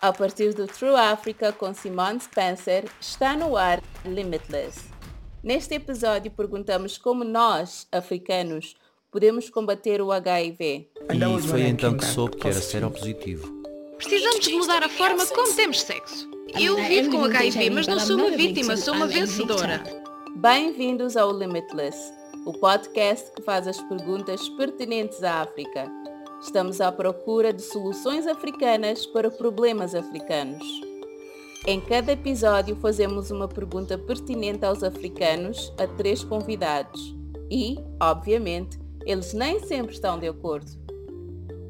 [0.00, 4.90] A partir do True Africa com Simone Spencer, está no ar Limitless.
[5.42, 8.76] Neste episódio perguntamos como nós, africanos,
[9.10, 10.90] podemos combater o HIV.
[11.10, 13.50] E foi então que soube que era seropositivo.
[13.96, 16.28] Precisamos de mudar a forma como temos sexo.
[16.60, 19.82] Eu vivo com HIV, mas não sou uma vítima, sou uma vencedora.
[20.36, 22.12] Bem-vindos ao Limitless,
[22.44, 25.90] o podcast que faz as perguntas pertinentes à África.
[26.40, 30.62] Estamos à procura de soluções africanas para problemas africanos.
[31.66, 37.16] Em cada episódio fazemos uma pergunta pertinente aos africanos a três convidados
[37.50, 40.70] e, obviamente, eles nem sempre estão de acordo.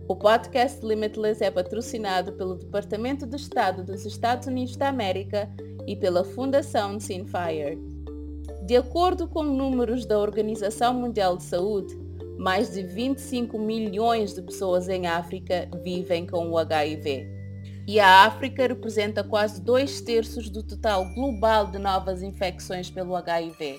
[0.08, 5.48] O podcast Limitless é patrocinado pelo Departamento de Estado dos Estados Unidos da América
[5.86, 7.78] e pela Fundação Sinfire.
[8.64, 12.05] De acordo com números da Organização Mundial de Saúde,
[12.38, 17.28] mais de 25 milhões de pessoas em África vivem com o HIV.
[17.86, 23.78] E a África representa quase dois terços do total global de novas infecções pelo HIV.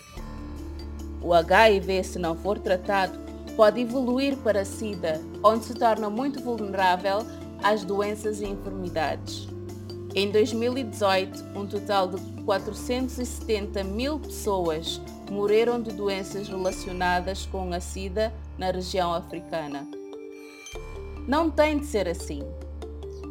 [1.21, 3.19] O HIV, se não for tratado,
[3.55, 7.19] pode evoluir para SIDA, onde se torna muito vulnerável
[7.61, 9.47] às doenças e enfermidades.
[10.15, 18.33] Em 2018, um total de 470 mil pessoas morreram de doenças relacionadas com a SIDA
[18.57, 19.87] na região africana.
[21.27, 22.41] Não tem de ser assim.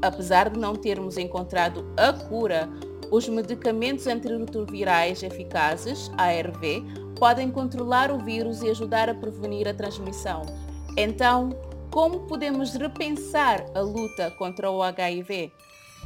[0.03, 2.69] Apesar de não termos encontrado a cura,
[3.11, 6.85] os medicamentos antirretrovirais eficazes, ARV,
[7.19, 10.43] podem controlar o vírus e ajudar a prevenir a transmissão.
[10.97, 11.51] Então,
[11.91, 15.51] como podemos repensar a luta contra o HIV?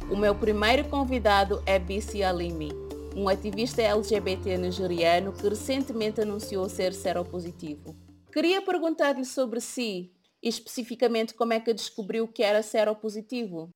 [0.09, 2.71] O meu primeiro convidado é Bisi Alimi,
[3.15, 7.95] um ativista LGBT nigeriano que recentemente anunciou ser seropositivo.
[8.31, 13.69] Queria perguntar-lhe sobre si, e especificamente como é que descobriu que era seropositivo.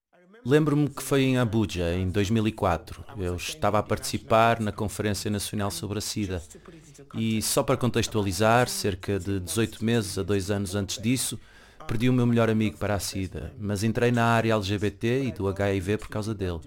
[0.46, 3.04] Lembro-me que foi em Abuja, em 2004.
[3.18, 6.42] Eu estava a participar na Conferência Nacional sobre a SIDA.
[7.16, 11.40] E só para contextualizar, cerca de 18 meses a dois anos antes disso,
[11.88, 15.48] perdi o meu melhor amigo para a SIDA, mas entrei na área LGBT e do
[15.48, 16.60] HIV por causa dele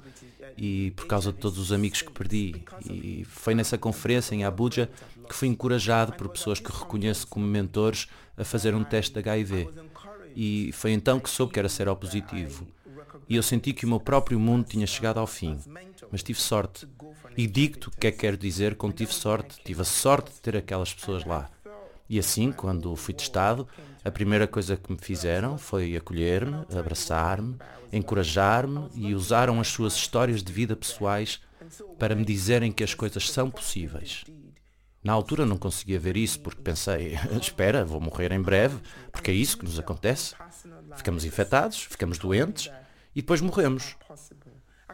[0.56, 2.64] e por causa de todos os amigos que perdi.
[2.88, 4.90] E foi nessa conferência em Abuja
[5.28, 9.68] que fui encorajado por pessoas que reconheço como mentores a fazer um teste de HIV.
[10.34, 12.66] E foi então que soube que era seropositivo.
[13.28, 15.58] E eu senti que o meu próprio mundo tinha chegado ao fim.
[16.10, 16.88] Mas tive sorte.
[17.36, 19.60] E digo-te o que é que quero dizer com tive sorte.
[19.64, 21.50] Tive a sorte de ter aquelas pessoas lá.
[22.08, 23.68] E assim, quando fui testado,
[24.04, 27.56] a primeira coisa que me fizeram foi acolher-me, abraçar-me,
[27.92, 31.40] encorajar-me e usaram as suas histórias de vida pessoais
[31.98, 34.24] para me dizerem que as coisas são possíveis.
[35.04, 38.78] Na altura não conseguia ver isso porque pensei, espera, vou morrer em breve,
[39.12, 40.34] porque é isso que nos acontece.
[40.96, 42.70] Ficamos infectados, ficamos doentes
[43.14, 43.96] e depois morremos.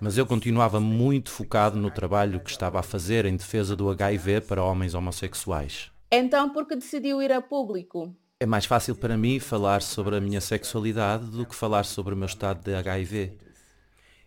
[0.00, 4.42] Mas eu continuava muito focado no trabalho que estava a fazer em defesa do HIV
[4.42, 5.93] para homens homossexuais.
[6.10, 8.14] Então, por que decidiu ir a público?
[8.38, 12.16] É mais fácil para mim falar sobre a minha sexualidade do que falar sobre o
[12.16, 13.38] meu estado de HIV.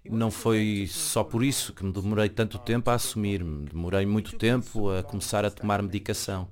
[0.10, 3.66] Não foi só por isso que me demorei tanto tempo a assumir-me.
[3.66, 6.48] Demorei muito tempo a começar a tomar medicação.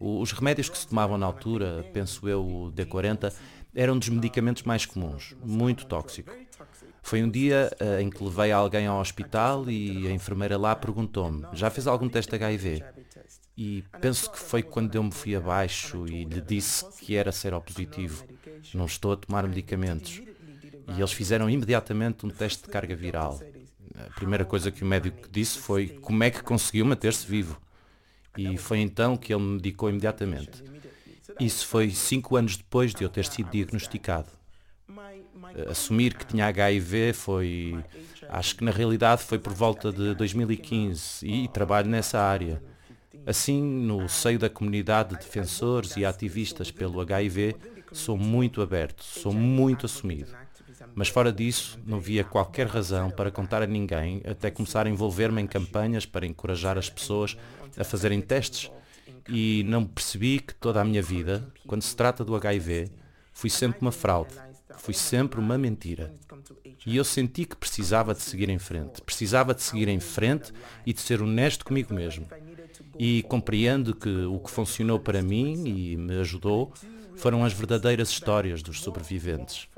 [0.00, 3.32] Os remédios que se tomavam na altura, penso eu, o D40,
[3.74, 6.32] eram dos medicamentos mais comuns, muito tóxico.
[7.02, 11.46] Foi um dia uh, em que levei alguém ao hospital e a enfermeira lá perguntou-me,
[11.52, 12.82] já fez algum teste HIV?
[13.56, 18.24] E penso que foi quando eu me fui abaixo e lhe disse que era seropositivo.
[18.72, 20.20] Não estou a tomar medicamentos.
[20.88, 23.40] E eles fizeram imediatamente um teste de carga viral.
[23.96, 27.60] A primeira coisa que o médico disse foi como é que conseguiu manter-se vivo.
[28.36, 30.64] E foi então que ele me medicou imediatamente.
[31.38, 34.28] Isso foi cinco anos depois de eu ter sido diagnosticado.
[35.70, 37.78] Assumir que tinha HIV foi,
[38.28, 42.60] acho que na realidade foi por volta de 2015 e trabalho nessa área.
[43.26, 47.56] Assim, no seio da comunidade de defensores e ativistas pelo HIV,
[47.90, 50.30] sou muito aberto, sou muito assumido.
[50.94, 55.40] Mas fora disso, não via qualquer razão para contar a ninguém até começar a envolver-me
[55.40, 57.36] em campanhas para encorajar as pessoas
[57.78, 58.70] a fazerem testes.
[59.26, 62.90] E não percebi que toda a minha vida, quando se trata do HIV,
[63.32, 64.34] fui sempre uma fraude,
[64.76, 66.14] fui sempre uma mentira.
[66.84, 70.52] E eu senti que precisava de seguir em frente, precisava de seguir em frente
[70.84, 72.28] e de ser honesto comigo mesmo
[72.98, 76.72] e compreendo que o que funcionou para mim e me ajudou
[77.16, 79.68] foram as verdadeiras histórias dos sobreviventes.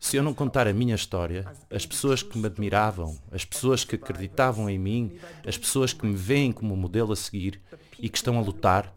[0.00, 3.96] Se eu não contar a minha história, as pessoas que me admiravam, as pessoas que
[3.96, 7.60] acreditavam em mim, as pessoas que me veem como modelo a seguir
[7.98, 8.92] e que estão a lutar,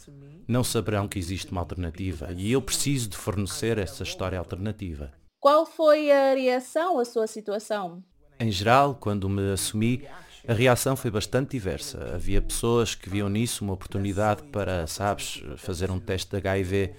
[0.47, 2.31] não saberão que existe uma alternativa.
[2.37, 5.11] E eu preciso de fornecer essa história alternativa.
[5.39, 8.03] Qual foi a reação à sua situação?
[8.39, 10.03] Em geral, quando me assumi,
[10.47, 12.13] a reação foi bastante diversa.
[12.15, 16.93] Havia pessoas que viam nisso uma oportunidade para, sabes, fazer um teste de HIV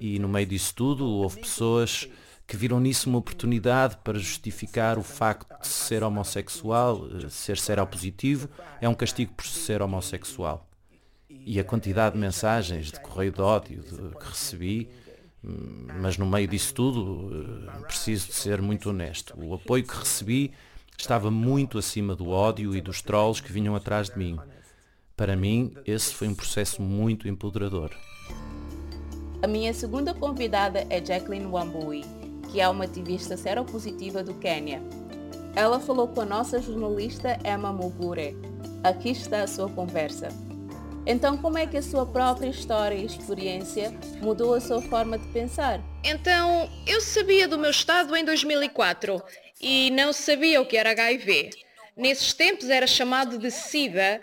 [0.00, 2.08] e no meio disso tudo houve pessoas
[2.50, 8.48] que viram nisso uma oportunidade para justificar o facto de ser homossexual, eh, ser seropositivo,
[8.80, 10.68] é um castigo por ser homossexual.
[11.28, 13.84] E a quantidade de mensagens de correio de ódio
[14.18, 14.90] que recebi,
[15.44, 19.32] hum, mas no meio disso tudo, eh, preciso de ser muito honesto.
[19.38, 20.52] O apoio que recebi
[21.00, 24.38] estava muito acima do ódio e dos trolls que vinham atrás de mim.
[25.16, 27.90] Para mim, esse foi um processo muito empoderador.
[29.42, 32.04] A minha segunda convidada é Jacqueline Wambui,
[32.50, 34.82] que é uma ativista seropositiva do Quênia.
[35.56, 38.36] Ela falou com a nossa jornalista Emma Mugure.
[38.84, 40.28] Aqui está a sua conversa.
[41.06, 45.26] Então, como é que a sua própria história e experiência mudou a sua forma de
[45.28, 45.80] pensar?
[46.04, 49.20] Então, eu sabia do meu estado em 2004
[49.60, 51.50] e não sabia o que era HIV.
[51.96, 54.20] Nesses tempos era chamado de SIDA.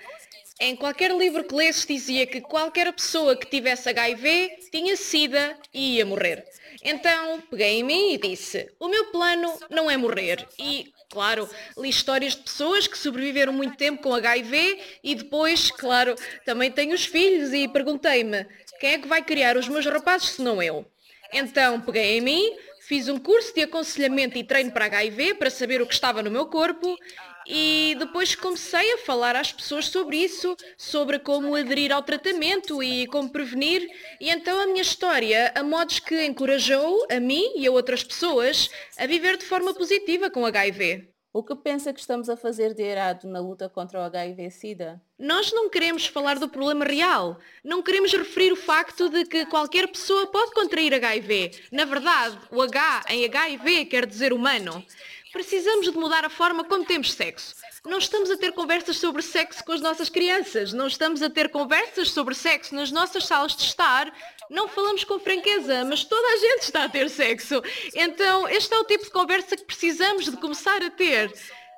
[0.59, 5.97] Em qualquer livro que lesse dizia que qualquer pessoa que tivesse HIV tinha SIDA e
[5.97, 6.43] ia morrer.
[6.83, 10.47] Então peguei em mim e disse, o meu plano não é morrer.
[10.57, 11.47] E, claro,
[11.77, 16.95] li histórias de pessoas que sobreviveram muito tempo com HIV e depois, claro, também tenho
[16.95, 18.47] os filhos e perguntei-me,
[18.79, 20.85] quem é que vai criar os meus rapazes se não eu?
[21.33, 22.55] Então peguei em mim,
[22.87, 26.31] Fiz um curso de aconselhamento e treino para HIV para saber o que estava no
[26.31, 26.97] meu corpo
[27.45, 33.05] e depois comecei a falar às pessoas sobre isso, sobre como aderir ao tratamento e
[33.07, 33.85] como prevenir.
[34.21, 38.69] E então a minha história, a modos que encorajou a mim e a outras pessoas
[38.97, 41.09] a viver de forma positiva com HIV.
[41.33, 45.01] O que pensa que estamos a fazer de errado na luta contra o HIV-Sida?
[45.19, 47.37] Nós não queremos falar do problema real.
[47.63, 51.51] Não queremos referir o facto de que qualquer pessoa pode contrair HIV.
[51.71, 54.83] Na verdade, o H em HIV quer dizer humano.
[55.31, 57.55] Precisamos de mudar a forma como temos sexo.
[57.85, 60.73] Não estamos a ter conversas sobre sexo com as nossas crianças.
[60.73, 64.11] Não estamos a ter conversas sobre sexo nas nossas salas de estar
[64.49, 67.61] não falamos com franqueza, mas toda a gente está a ter sexo.
[67.93, 71.33] Então, este é o tipo de conversa que precisamos de começar a ter.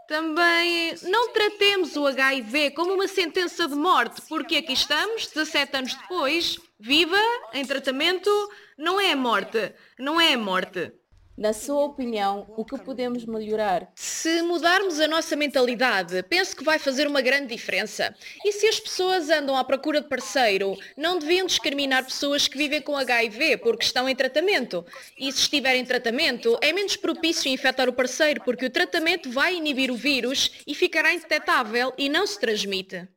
[0.07, 5.93] Também não tratemos o HIV como uma sentença de morte, porque aqui estamos, 17 anos
[5.93, 7.19] depois, viva,
[7.53, 8.29] em tratamento,
[8.77, 10.91] não é morte, não é morte.
[11.39, 13.89] Na sua opinião, o que podemos melhorar?
[13.95, 18.13] Se mudarmos a nossa mentalidade, penso que vai fazer uma grande diferença.
[18.43, 22.81] E se as pessoas andam à procura de parceiro, não deviam discriminar pessoas que vivem
[22.81, 24.85] com HIV porque estão em tratamento.
[25.17, 29.55] E se estiverem em tratamento, é menos propício infectar o parceiro porque o tratamento vai
[29.55, 33.07] inibir o vírus e ficará indetetável e não se transmite.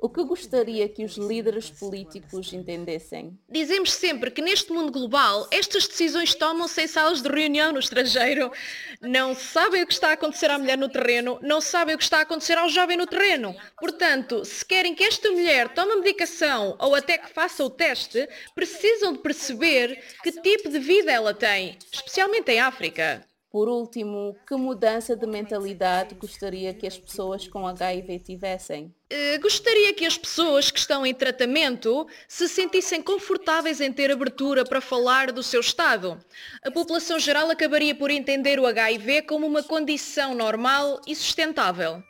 [0.00, 3.36] O que gostaria que os líderes políticos entendessem?
[3.48, 8.52] Dizemos sempre que neste mundo global estas decisões tomam-se em salas de reunião no estrangeiro.
[9.00, 12.04] Não sabem o que está a acontecer à mulher no terreno, não sabem o que
[12.04, 13.56] está a acontecer ao jovem no terreno.
[13.80, 19.14] Portanto, se querem que esta mulher tome medicação ou até que faça o teste, precisam
[19.14, 23.26] de perceber que tipo de vida ela tem, especialmente em África.
[23.50, 28.94] Por último, que mudança de mentalidade gostaria que as pessoas com HIV tivessem?
[29.10, 34.66] Uh, gostaria que as pessoas que estão em tratamento se sentissem confortáveis em ter abertura
[34.66, 36.18] para falar do seu estado.
[36.62, 42.02] A população geral acabaria por entender o HIV como uma condição normal e sustentável.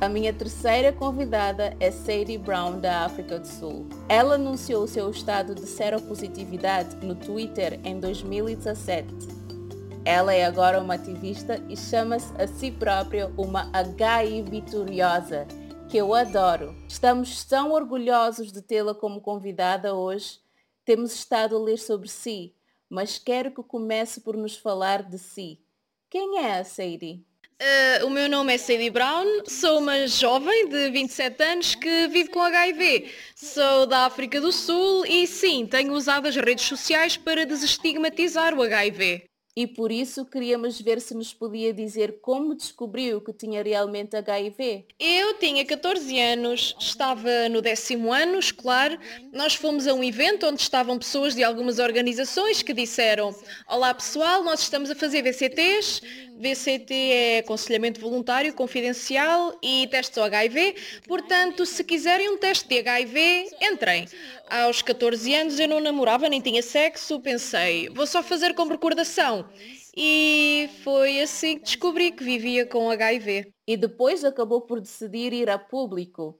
[0.00, 3.88] A minha terceira convidada é Sadie Brown, da África do Sul.
[4.08, 9.41] Ela anunciou o seu estado de seropositividade no Twitter em 2017
[10.04, 15.46] ela é agora uma ativista e chama-se a si própria uma HI vitoriosa,
[15.88, 16.74] que eu adoro.
[16.88, 20.40] Estamos tão orgulhosos de tê-la como convidada hoje.
[20.84, 22.52] Temos estado a ler sobre si,
[22.90, 25.60] mas quero que comece por nos falar de si.
[26.10, 27.24] Quem é a Sadie?
[27.62, 32.28] Uh, o meu nome é Sadie Brown, sou uma jovem de 27 anos que vive
[32.30, 33.08] com HIV.
[33.36, 38.62] Sou da África do Sul e sim, tenho usado as redes sociais para desestigmatizar o
[38.62, 44.16] HIV e por isso queríamos ver se nos podia dizer como descobriu que tinha realmente
[44.16, 44.86] HIV.
[44.98, 48.98] Eu tinha 14 anos, estava no décimo ano escolar.
[49.32, 53.34] Nós fomos a um evento onde estavam pessoas de algumas organizações que disseram
[53.68, 56.00] Olá pessoal, nós estamos a fazer VCTs.
[56.42, 60.74] VCT é aconselhamento voluntário, confidencial e testes ao HIV.
[61.06, 64.08] Portanto, se quiserem um teste de HIV, entrem.
[64.48, 69.41] Aos 14 anos eu não namorava nem tinha sexo, pensei, vou só fazer como recordação.
[69.96, 73.52] E foi assim que descobri que vivia com HIV.
[73.66, 76.38] E depois acabou por decidir ir a público.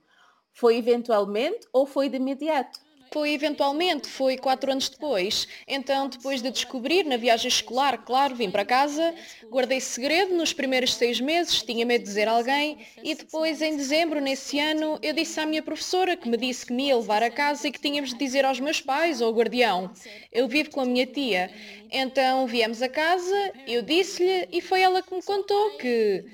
[0.53, 2.81] Foi eventualmente ou foi de imediato?
[3.13, 5.47] Foi eventualmente, foi quatro anos depois.
[5.69, 9.15] Então, depois de descobrir na viagem escolar, claro, vim para casa,
[9.51, 13.77] guardei segredo nos primeiros seis meses, tinha medo de dizer a alguém e depois, em
[13.77, 17.23] dezembro, nesse ano, eu disse à minha professora que me disse que me ia levar
[17.23, 19.91] a casa e que tínhamos de dizer aos meus pais ou ao guardião.
[20.33, 21.51] Eu vivo com a minha tia.
[21.91, 26.25] Então viemos a casa, eu disse-lhe e foi ela que me contou que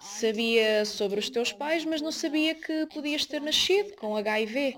[0.00, 4.76] sabia sobre os teus pais, mas não sabia que podias ter nascido com HIV.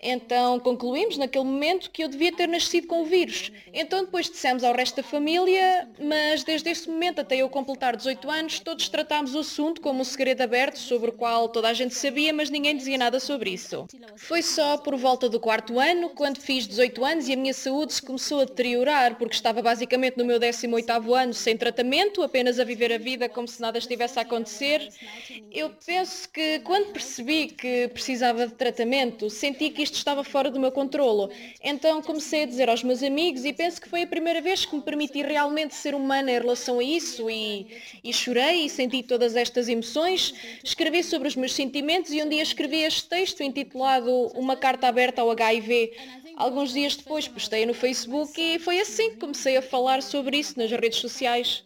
[0.00, 3.50] Então concluímos naquele momento que eu devia ter nascido com o vírus.
[3.72, 8.30] Então depois dissemos ao resto da família, mas desde esse momento até eu completar 18
[8.30, 11.94] anos, todos tratámos o assunto como um segredo aberto sobre o qual toda a gente
[11.94, 13.86] sabia, mas ninguém dizia nada sobre isso.
[14.16, 17.94] Foi só por volta do quarto ano, quando fiz 18 anos e a minha saúde
[17.94, 22.64] se começou a deteriorar, porque estava basicamente no meu 18º ano sem tratamento, apenas a
[22.64, 24.45] viver a vida como se nada estivesse a acontecer.
[25.52, 30.60] Eu penso que quando percebi que precisava de tratamento, senti que isto estava fora do
[30.60, 31.30] meu controlo.
[31.62, 34.74] Então comecei a dizer aos meus amigos e penso que foi a primeira vez que
[34.74, 37.66] me permiti realmente ser humana em relação a isso e,
[38.02, 40.34] e chorei e senti todas estas emoções.
[40.62, 45.22] Escrevi sobre os meus sentimentos e um dia escrevi este texto intitulado Uma Carta Aberta
[45.22, 45.92] ao HIV.
[46.36, 50.58] Alguns dias depois postei no Facebook e foi assim que comecei a falar sobre isso
[50.58, 51.65] nas redes sociais.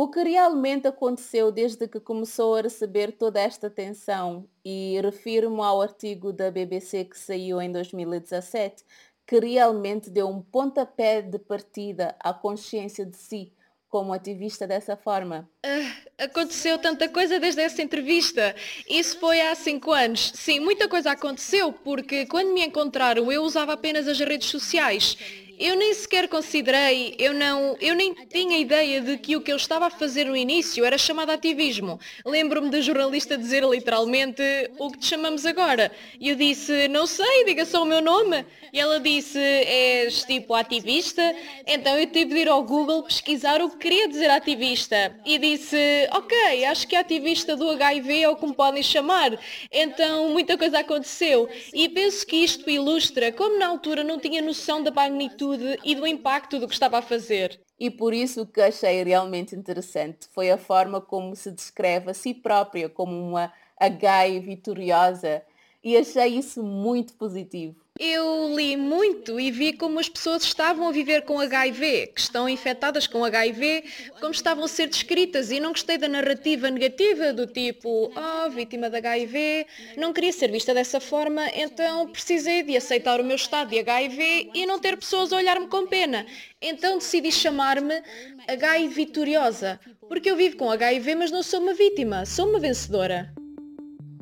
[0.00, 5.82] O que realmente aconteceu desde que começou a receber toda esta atenção, e refiro-me ao
[5.82, 8.84] artigo da BBC que saiu em 2017,
[9.26, 13.52] que realmente deu um pontapé de partida à consciência de si
[13.88, 15.50] como ativista dessa forma?
[15.66, 18.54] Uh, aconteceu tanta coisa desde essa entrevista.
[18.88, 20.30] Isso foi há cinco anos.
[20.32, 25.76] Sim, muita coisa aconteceu, porque quando me encontraram eu usava apenas as redes sociais eu
[25.76, 29.86] nem sequer considerei, eu não, eu nem tinha ideia de que o que eu estava
[29.86, 31.98] a fazer no início era chamado ativismo.
[32.24, 34.42] Lembro-me da jornalista dizer literalmente
[34.78, 35.90] o que te chamamos agora.
[36.20, 38.46] E eu disse, não sei, diga só o meu nome.
[38.72, 41.34] E ela disse, és tipo ativista?
[41.66, 45.16] Então eu tive de ir ao Google pesquisar o que queria dizer ativista.
[45.24, 45.76] E disse,
[46.12, 49.38] ok, acho que ativista do HIV é o que me podem chamar.
[49.72, 51.48] Então muita coisa aconteceu.
[51.72, 55.94] E penso que isto ilustra como na altura não tinha noção da magnitude atitude e
[55.94, 57.60] do impacto do que estava a fazer.
[57.78, 62.14] E por isso o que achei realmente interessante foi a forma como se descreve a
[62.14, 65.42] si própria como uma H vitoriosa
[65.82, 67.76] e achei isso muito positivo.
[67.98, 72.48] Eu li muito e vi como as pessoas estavam a viver com HIV, que estão
[72.48, 73.82] infectadas com HIV,
[74.20, 78.88] como estavam a ser descritas e não gostei da narrativa negativa do tipo, oh, vítima
[78.88, 83.70] de HIV, não queria ser vista dessa forma, então precisei de aceitar o meu estado
[83.70, 86.24] de HIV e não ter pessoas a olhar-me com pena.
[86.62, 88.00] Então decidi chamar-me
[88.46, 93.34] HIV vitoriosa, porque eu vivo com HIV, mas não sou uma vítima, sou uma vencedora.